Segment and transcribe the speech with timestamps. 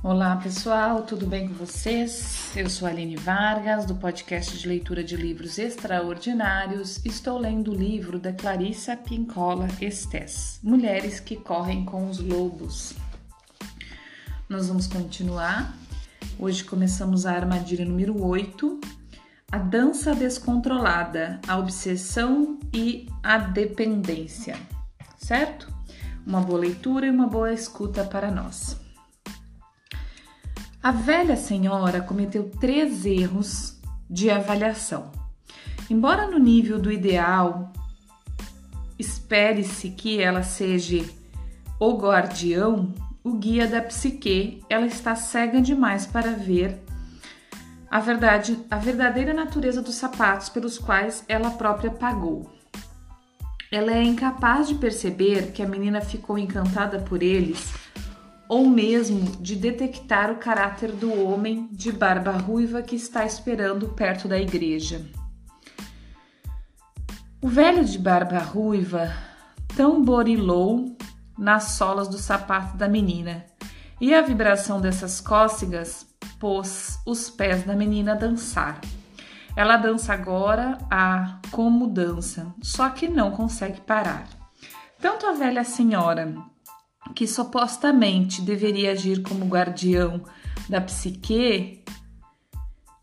[0.00, 2.52] Olá pessoal, tudo bem com vocês?
[2.56, 7.04] Eu sou Aline Vargas, do podcast de leitura de livros extraordinários.
[7.04, 12.94] Estou lendo o livro da Clarissa Pincola Estes, Mulheres que Correm com os Lobos.
[14.48, 15.76] Nós vamos continuar.
[16.38, 18.80] Hoje começamos a armadilha número 8,
[19.50, 24.56] a dança descontrolada, a obsessão e a dependência,
[25.16, 25.68] certo?
[26.24, 28.87] Uma boa leitura e uma boa escuta para nós.
[30.80, 35.10] A velha senhora cometeu três erros de avaliação.
[35.90, 37.72] Embora no nível do ideal
[38.96, 41.04] espere-se que ela seja
[41.80, 46.80] o guardião, o guia da psique, ela está cega demais para ver
[47.90, 52.52] a verdade, a verdadeira natureza dos sapatos pelos quais ela própria pagou.
[53.70, 57.72] Ela é incapaz de perceber que a menina ficou encantada por eles
[58.48, 64.26] ou mesmo de detectar o caráter do homem de barba ruiva que está esperando perto
[64.26, 65.04] da igreja.
[67.42, 69.12] O velho de barba ruiva
[69.76, 70.96] tamborilou
[71.38, 73.44] nas solas do sapato da menina,
[74.00, 76.06] e a vibração dessas cócegas
[76.40, 78.80] pôs os pés da menina a dançar.
[79.56, 84.28] Ela dança agora a como dança, só que não consegue parar.
[85.00, 86.34] Tanto a velha senhora
[87.14, 90.22] que supostamente deveria agir como guardião
[90.68, 91.82] da psique,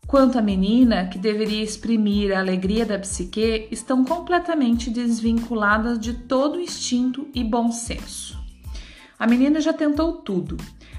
[0.06, 6.60] quanto a menina, que deveria exprimir a alegria da psique, estão completamente desvinculadas de todo
[6.60, 8.38] instinto e bom senso.
[9.18, 10.56] A menina já tentou tudo: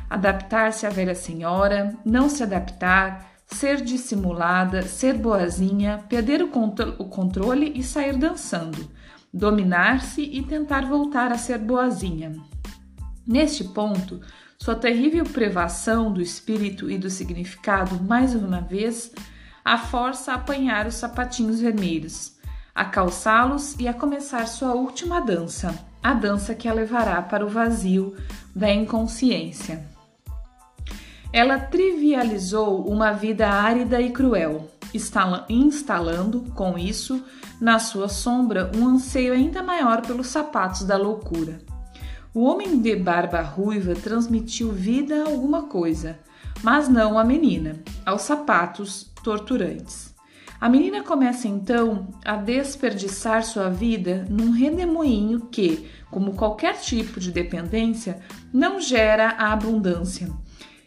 [0.09, 6.49] adaptar-se à velha senhora, não se adaptar, ser dissimulada, ser boazinha, perder o,
[6.99, 8.89] o controle e sair dançando,
[9.33, 12.33] dominar-se e tentar voltar a ser boazinha.
[13.27, 14.21] Neste ponto,
[14.57, 19.11] sua terrível privação do espírito e do significado, mais uma vez,
[19.65, 22.37] a força a apanhar os sapatinhos vermelhos,
[22.73, 27.49] a calçá-los e a começar sua última dança, a dança que a levará para o
[27.49, 28.15] vazio
[28.55, 29.85] da inconsciência.
[31.33, 34.71] Ela trivializou uma vida árida e cruel,
[35.49, 37.21] instalando, com isso,
[37.59, 41.66] na sua sombra um anseio ainda maior pelos sapatos da loucura.
[42.37, 46.19] O homem de barba ruiva transmitiu vida a alguma coisa,
[46.61, 50.13] mas não à menina, aos sapatos torturantes.
[50.61, 57.31] A menina começa então a desperdiçar sua vida num redemoinho que, como qualquer tipo de
[57.31, 58.21] dependência,
[58.53, 60.29] não gera a abundância,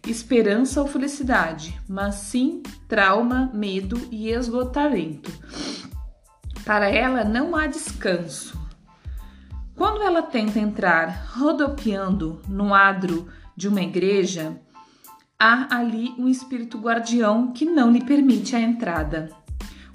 [0.07, 5.33] esperança ou felicidade, mas sim trauma, medo e esgotamento.
[6.65, 8.57] Para ela não há descanso,
[9.81, 14.61] quando ela tenta entrar rodopiando no adro de uma igreja,
[15.39, 19.31] há ali um espírito guardião que não lhe permite a entrada.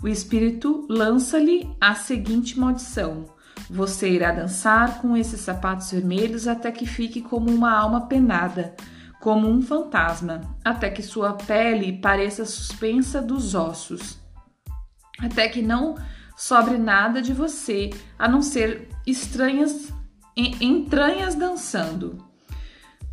[0.02, 3.26] O espírito lança-lhe a seguinte maldição:
[3.70, 8.76] Você irá dançar com esses sapatos vermelhos até que fique como uma alma penada,
[9.22, 14.18] como um fantasma, até que sua pele pareça suspensa dos ossos,
[15.20, 15.94] até que não
[16.36, 19.94] sobre nada de você, a não ser estranhas
[20.38, 22.24] entranhas dançando.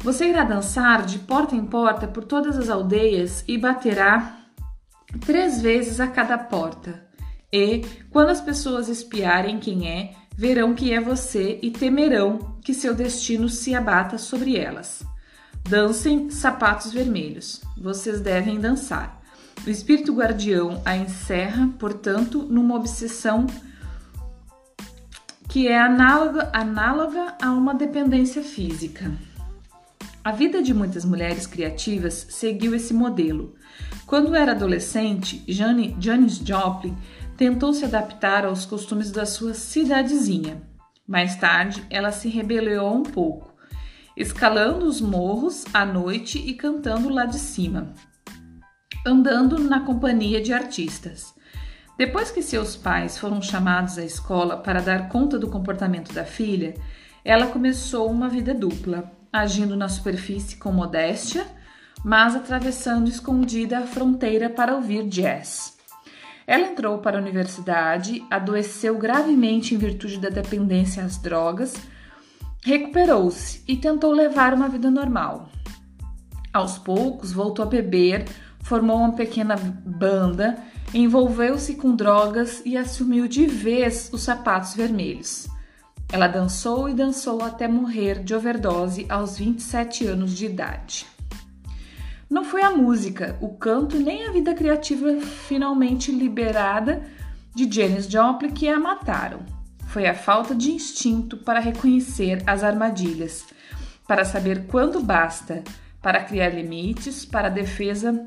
[0.03, 4.41] Você irá dançar de porta em porta por todas as aldeias e baterá
[5.25, 7.06] três vezes a cada porta.
[7.52, 12.94] E, quando as pessoas espiarem quem é, verão que é você e temerão que seu
[12.94, 15.04] destino se abata sobre elas.
[15.69, 17.60] Dancem sapatos vermelhos.
[17.78, 19.20] Vocês devem dançar.
[19.64, 23.47] O espírito guardião a encerra, portanto, numa obsessão
[25.52, 29.12] que é análoga, análoga a uma dependência física.
[30.24, 33.54] A vida de muitas mulheres criativas seguiu esse modelo.
[34.06, 36.96] Quando era adolescente, Jane, Janis Joplin
[37.36, 40.62] tentou se adaptar aos costumes da sua cidadezinha.
[41.06, 43.52] Mais tarde, ela se rebelou um pouco,
[44.16, 47.93] escalando os morros à noite e cantando lá de cima
[49.05, 51.34] andando na companhia de artistas.
[52.04, 56.75] Depois que seus pais foram chamados à escola para dar conta do comportamento da filha,
[57.25, 61.46] ela começou uma vida dupla, agindo na superfície com modéstia,
[62.04, 65.78] mas atravessando escondida a fronteira para ouvir jazz.
[66.44, 71.76] Ela entrou para a universidade, adoeceu gravemente em virtude da dependência às drogas,
[72.64, 75.50] recuperou-se e tentou levar uma vida normal.
[76.52, 78.25] Aos poucos, voltou a beber,
[78.58, 80.58] formou uma pequena banda,
[80.94, 85.49] envolveu-se com drogas e assumiu de vez os sapatos vermelhos.
[86.12, 91.06] Ela dançou e dançou até morrer de overdose aos 27 anos de idade.
[92.29, 97.03] Não foi a música, o canto nem a vida criativa finalmente liberada
[97.55, 99.41] de Janis Joplin que a mataram.
[99.89, 103.44] Foi a falta de instinto para reconhecer as armadilhas,
[104.06, 105.62] para saber quando basta,
[106.00, 108.25] para criar limites para a defesa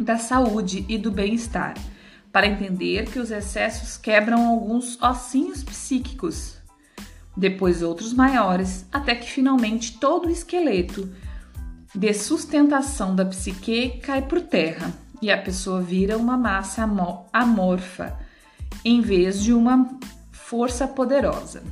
[0.00, 1.74] da saúde e do bem-estar,
[2.32, 6.56] para entender que os excessos quebram alguns ossinhos psíquicos,
[7.36, 11.08] depois outros maiores, até que finalmente todo o esqueleto
[11.94, 16.88] de sustentação da psique cai por terra e a pessoa vira uma massa
[17.32, 18.18] amorfa
[18.84, 19.88] em vez de uma
[20.30, 21.62] força poderosa.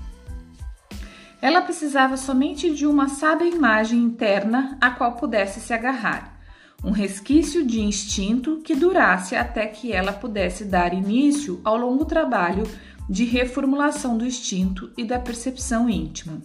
[1.40, 6.37] Ela precisava somente de uma sábia imagem interna a qual pudesse se agarrar,
[6.82, 12.64] um resquício de instinto que durasse até que ela pudesse dar início ao longo trabalho
[13.08, 16.40] de reformulação do instinto e da percepção íntima.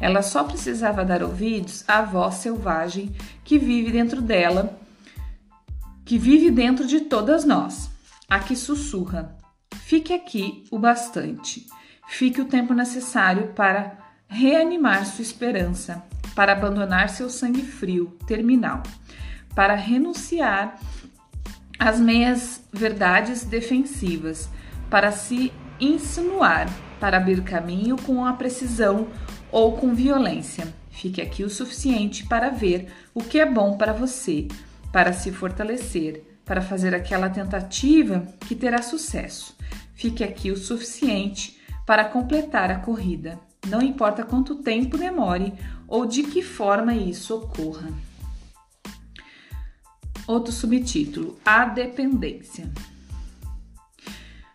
[0.00, 3.14] Ela só precisava dar ouvidos à voz selvagem
[3.44, 4.78] que vive dentro dela,
[6.04, 7.90] que vive dentro de todas nós,
[8.28, 9.36] a que sussurra:
[9.82, 11.66] Fique aqui o bastante.
[12.08, 16.02] Fique o tempo necessário para reanimar sua esperança,
[16.34, 18.82] para abandonar seu sangue frio, terminal,
[19.54, 20.78] para renunciar
[21.78, 24.48] às meias verdades defensivas,
[24.90, 26.68] para se insinuar,
[26.98, 29.08] para abrir caminho com a precisão
[29.50, 30.72] ou com violência.
[30.90, 34.46] Fique aqui o suficiente para ver o que é bom para você,
[34.92, 39.56] para se fortalecer, para fazer aquela tentativa que terá sucesso.
[39.94, 43.38] Fique aqui o suficiente para completar a corrida.
[43.66, 45.54] Não importa quanto tempo demore
[45.86, 47.88] ou de que forma isso ocorra.
[50.30, 52.70] Outro subtítulo: A dependência.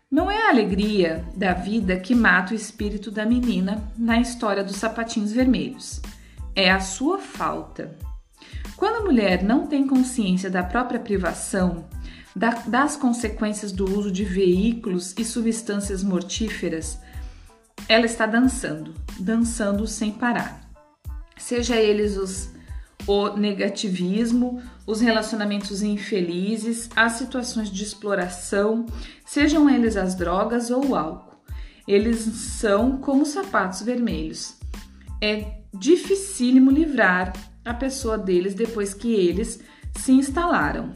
[0.09, 4.77] Não é a alegria da vida que mata o espírito da menina na história dos
[4.77, 6.01] sapatinhos vermelhos.
[6.55, 7.93] É a sua falta.
[8.77, 11.89] Quando a mulher não tem consciência da própria privação,
[12.33, 16.97] da, das consequências do uso de veículos e substâncias mortíferas,
[17.89, 20.61] ela está dançando, dançando sem parar.
[21.35, 22.54] Seja eles os
[23.07, 28.85] o negativismo, os relacionamentos infelizes, as situações de exploração,
[29.25, 31.35] sejam eles as drogas ou o álcool.
[31.87, 34.55] Eles são como sapatos vermelhos.
[35.21, 39.59] É dificílimo livrar a pessoa deles depois que eles
[39.95, 40.93] se instalaram.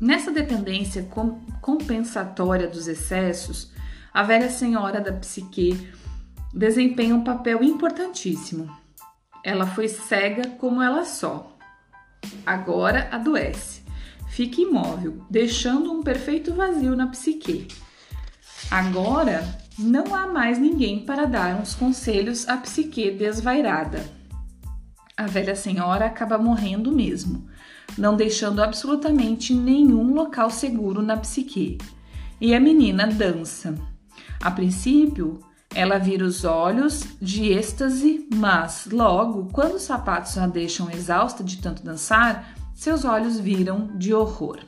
[0.00, 1.08] Nessa dependência
[1.60, 3.72] compensatória dos excessos,
[4.12, 5.88] a velha senhora da psique
[6.52, 8.68] desempenha um papel importantíssimo.
[9.44, 11.56] Ela foi cega como ela só.
[12.44, 13.82] Agora adoece.
[14.28, 17.68] Fica imóvel, deixando um perfeito vazio na psique.
[18.70, 19.42] Agora
[19.78, 24.04] não há mais ninguém para dar uns conselhos à psique desvairada.
[25.16, 27.48] A velha senhora acaba morrendo mesmo,
[27.96, 31.78] não deixando absolutamente nenhum local seguro na psique.
[32.40, 33.74] E a menina dança.
[34.40, 35.40] A princípio,
[35.78, 41.58] ela vira os olhos de êxtase, mas logo, quando os sapatos a deixam exausta de
[41.58, 44.58] tanto dançar, seus olhos viram de horror.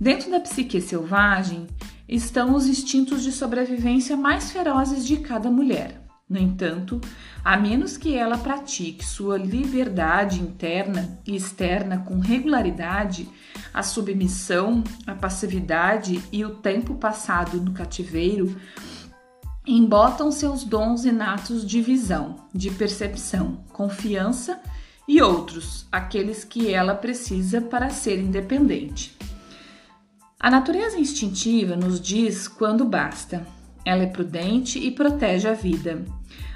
[0.00, 1.66] Dentro da psique selvagem
[2.08, 6.00] estão os instintos de sobrevivência mais ferozes de cada mulher.
[6.30, 7.00] No entanto,
[7.44, 13.28] a menos que ela pratique sua liberdade interna e externa com regularidade,
[13.72, 18.56] a submissão, a passividade e o tempo passado no cativeiro
[19.66, 24.60] embotam seus dons inatos de visão, de percepção, confiança
[25.08, 29.16] e outros, aqueles que ela precisa para ser independente.
[30.38, 33.46] A natureza instintiva nos diz quando basta,
[33.84, 36.04] ela é prudente e protege a vida.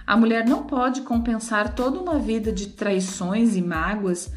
[0.07, 4.31] A mulher não pode compensar toda uma vida de traições e mágoas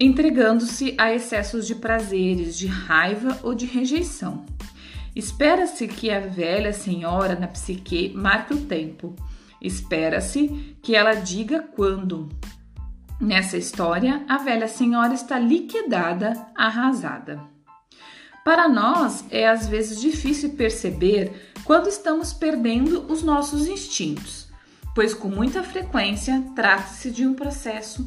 [0.00, 4.44] entregando-se a excessos de prazeres, de raiva ou de rejeição.
[5.14, 9.14] Espera-se que a velha senhora na psique marque o tempo.
[9.60, 12.28] Espera-se que ela diga quando.
[13.20, 17.40] Nessa história, a velha senhora está liquidada, arrasada.
[18.44, 24.48] Para nós, é às vezes difícil perceber quando estamos perdendo os nossos instintos,
[24.94, 28.06] pois com muita frequência trata-se de um processo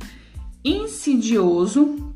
[0.63, 2.15] insidioso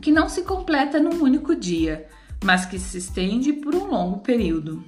[0.00, 2.08] que não se completa num único dia,
[2.44, 4.84] mas que se estende por um longo período.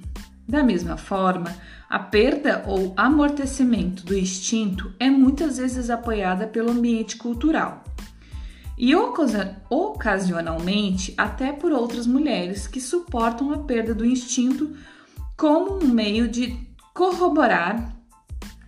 [0.47, 1.55] Da mesma forma,
[1.89, 7.83] a perda ou amortecimento do instinto é muitas vezes apoiada pelo ambiente cultural
[8.77, 8.93] e
[9.69, 14.75] ocasionalmente até por outras mulheres que suportam a perda do instinto
[15.37, 16.57] como um meio de
[16.93, 17.95] corroborar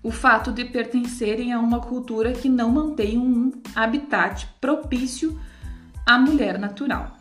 [0.04, 5.40] o fato de pertencerem a uma cultura que não mantém um habitat propício
[6.06, 7.18] a mulher natural.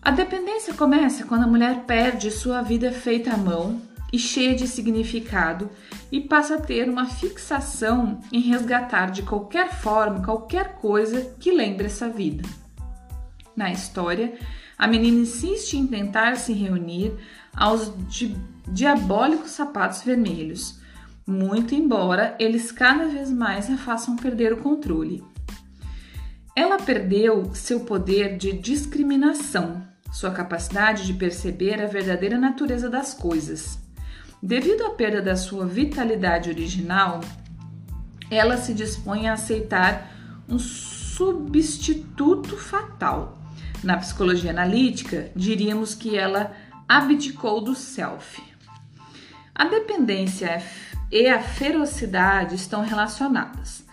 [0.00, 3.80] A dependência começa quando a mulher perde sua vida feita à mão
[4.12, 5.70] e cheia de significado
[6.10, 11.86] e passa a ter uma fixação em resgatar de qualquer forma qualquer coisa que lembre
[11.86, 12.48] essa vida.
[13.54, 14.38] Na história,
[14.78, 17.12] a menina insiste em tentar se reunir
[17.54, 18.36] aos di
[18.68, 20.78] diabólicos sapatos vermelhos,
[21.26, 25.24] muito embora eles cada vez mais a façam perder o controle.
[26.54, 33.78] Ela perdeu seu poder de discriminação, sua capacidade de perceber a verdadeira natureza das coisas.
[34.42, 37.20] Devido à perda da sua vitalidade original,
[38.30, 40.12] ela se dispõe a aceitar
[40.48, 43.38] um substituto fatal.
[43.82, 46.52] Na psicologia analítica, diríamos que ela
[46.88, 48.42] abdicou do self.
[49.54, 50.62] A dependência
[51.10, 53.84] e a ferocidade estão relacionadas.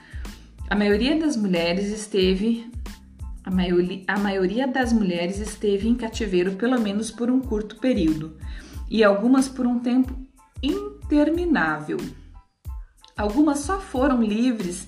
[0.69, 2.71] A maioria das mulheres esteve
[3.45, 8.37] a maioria, a maioria das mulheres esteve em cativeiro pelo menos por um curto período,
[8.89, 10.17] e algumas por um tempo
[10.63, 11.97] interminável.
[13.15, 14.87] Algumas só foram livres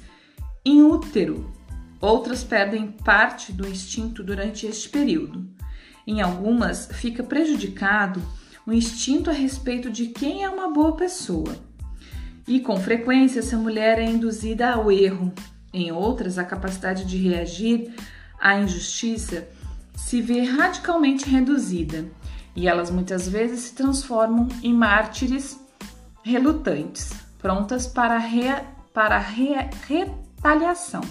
[0.65, 1.53] em útero,
[2.01, 5.47] outras perdem parte do instinto durante este período.
[6.05, 8.21] Em algumas, fica prejudicado
[8.65, 11.55] o instinto a respeito de quem é uma boa pessoa.
[12.47, 15.33] E com frequência, essa mulher é induzida ao erro.
[15.73, 17.93] Em outras, a capacidade de reagir
[18.39, 19.47] à injustiça
[19.95, 22.05] se vê radicalmente reduzida
[22.55, 25.59] e elas muitas vezes se transformam em mártires
[26.23, 28.45] relutantes, prontas para, re,
[28.93, 29.53] para re,
[29.87, 31.01] retaliação.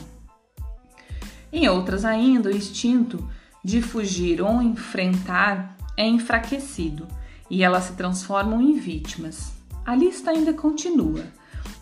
[1.52, 3.28] Em outras ainda, o instinto
[3.62, 7.06] de fugir ou enfrentar é enfraquecido
[7.49, 9.52] e elas se transformam em vítimas.
[9.85, 11.25] A lista ainda continua.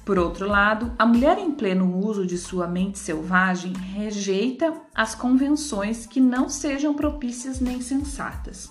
[0.04, 6.04] Por outro lado, a mulher em pleno uso de sua mente selvagem rejeita as convenções
[6.04, 8.70] que não sejam propícias nem sensatas.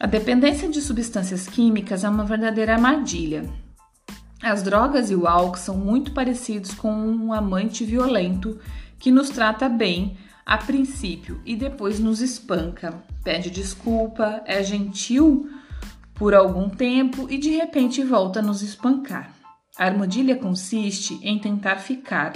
[0.00, 3.48] A dependência de substâncias químicas é uma verdadeira armadilha.
[4.42, 8.58] As drogas e o álcool são muito parecidos com um amante violento
[8.98, 15.48] que nos trata bem a princípio e depois nos espanca, pede desculpa, é gentil
[16.14, 19.43] por algum tempo e de repente volta a nos espancar.
[19.76, 22.32] A armadilha consiste em tentar ficar,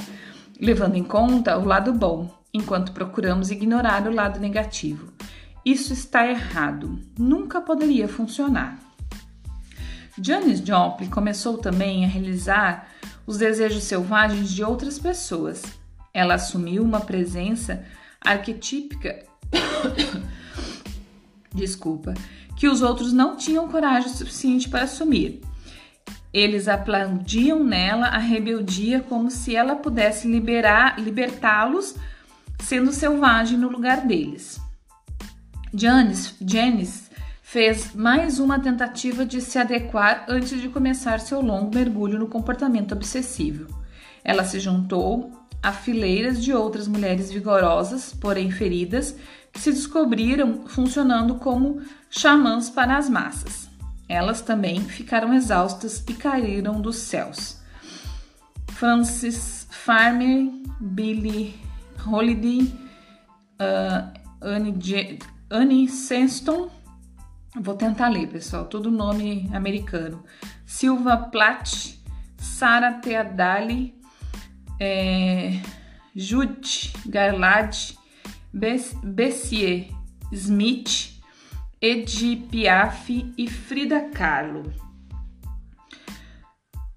[0.60, 5.12] levando em conta o lado bom, enquanto procuramos ignorar o lado negativo.
[5.64, 8.78] Isso está errado, nunca poderia funcionar.
[10.20, 12.88] Janis Joplin começou também a realizar
[13.26, 15.62] os desejos selvagens de outras pessoas.
[16.12, 17.84] Ela assumiu uma presença
[18.20, 19.28] arquetípica
[21.54, 22.14] desculpa,
[22.56, 25.40] que os outros não tinham coragem suficiente para assumir.
[26.32, 31.94] Eles aplaudiam nela a rebeldia como se ela pudesse liberar, libertá-los,
[32.60, 34.60] sendo selvagem no lugar deles.
[35.72, 37.08] Janice, Janice
[37.42, 42.92] fez mais uma tentativa de se adequar antes de começar seu longo mergulho no comportamento
[42.92, 43.66] obsessivo.
[44.22, 45.32] Ela se juntou
[45.62, 49.16] a fileiras de outras mulheres vigorosas, porém feridas,
[49.52, 51.80] que se descobriram funcionando como
[52.10, 53.67] xamãs para as massas.
[54.08, 57.58] Elas também ficaram exaustas e caíram dos céus.
[58.70, 60.50] Francis Farmer,
[60.80, 61.54] Billie
[62.06, 62.72] Holiday,
[63.60, 64.18] uh,
[65.50, 66.70] Annie Senston,
[67.60, 70.24] vou tentar ler, pessoal, todo nome americano.
[70.64, 71.98] Silva Plath,
[72.36, 73.94] Sarah Teadali,
[74.80, 75.60] é,
[76.14, 77.94] Jude Garlad,
[78.52, 79.88] Bessier
[80.32, 81.17] Smith,
[81.80, 84.72] Edi Piaf e Frida Kahlo.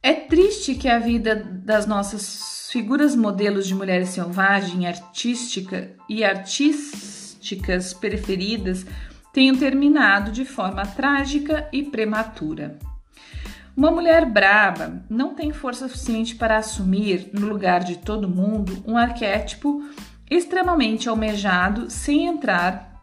[0.02, 7.12] É triste que a vida das nossas figuras modelos de mulheres selvagem, artística e artistas
[7.42, 8.86] políticas preferidas
[9.34, 12.78] tenham terminado de forma trágica e prematura.
[13.76, 18.98] Uma mulher braba não tem força suficiente para assumir, no lugar de todo mundo, um
[18.98, 19.82] arquétipo
[20.30, 23.02] extremamente almejado sem entrar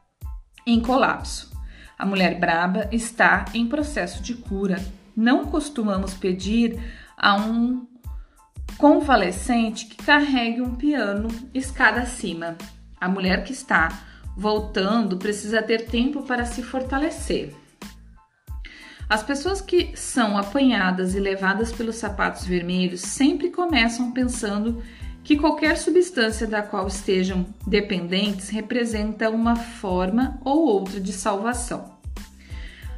[0.67, 1.58] em colapso.
[1.99, 4.77] A mulher braba está em processo de cura.
[5.17, 6.81] Não costumamos pedir
[7.17, 7.89] a um
[8.77, 12.57] convalescente que carregue um piano escada acima.
[13.01, 13.89] A mulher que está
[14.37, 17.53] voltando, precisa ter tempo para se fortalecer.
[19.09, 24.81] As pessoas que são apanhadas e levadas pelos sapatos vermelhos sempre começam pensando
[25.29, 31.99] que qualquer substância da qual estejam dependentes representa uma forma ou outra de salvação.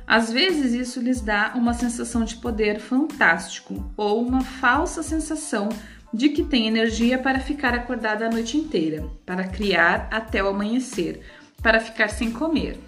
[0.07, 5.71] Às vezes, isso lhes dá uma sensação de poder fantástico ou uma falsa sensação
[6.15, 11.23] de que tem energia para ficar acordada a noite inteira, para criar até o amanhecer,
[11.61, 12.79] para ficar sem comer.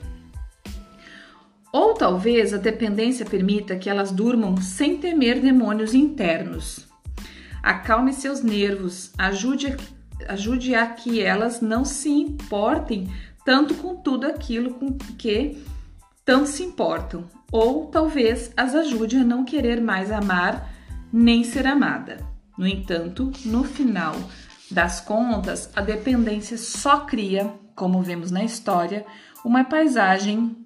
[1.73, 6.92] Ou talvez a dependência permita que elas durmam sem temer demônios internos.
[7.63, 9.77] Acalme seus nervos, ajude,
[10.29, 13.09] ajude a que elas não se importem
[13.45, 15.63] tanto com tudo aquilo com que
[16.25, 20.73] tanto se importam, ou talvez as ajude a não querer mais amar
[21.13, 22.19] nem ser amada.
[22.57, 24.15] No entanto, no final
[24.71, 29.05] das contas, a dependência só cria, como vemos na história,
[29.45, 30.57] uma paisagem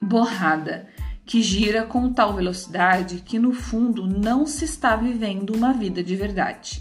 [0.00, 0.88] borrada
[1.28, 6.16] que gira com tal velocidade que no fundo não se está vivendo uma vida de
[6.16, 6.80] verdade.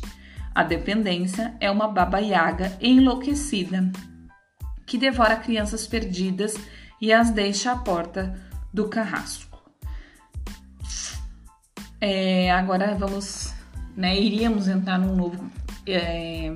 [0.56, 3.92] A dependência é uma baba yaga enlouquecida
[4.86, 6.56] que devora crianças perdidas
[7.02, 8.40] e as deixa à porta
[8.74, 9.62] do carrasco.
[12.00, 13.54] É, agora vamos,
[13.98, 15.52] né, iríamos entrar num novo
[15.86, 16.56] é,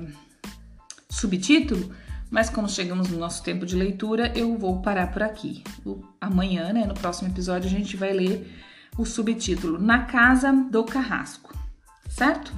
[1.10, 1.94] subtítulo,
[2.32, 5.62] mas como chegamos no nosso tempo de leitura, eu vou parar por aqui.
[5.84, 8.50] O, amanhã, né, no próximo episódio, a gente vai ler
[8.96, 11.54] o subtítulo Na Casa do Carrasco,
[12.08, 12.50] certo?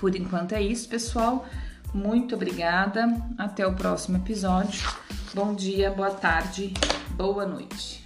[0.00, 1.46] Por enquanto é isso, pessoal.
[1.92, 3.14] Muito obrigada.
[3.36, 4.82] Até o próximo episódio.
[5.34, 6.72] Bom dia, boa tarde,
[7.14, 8.01] boa noite.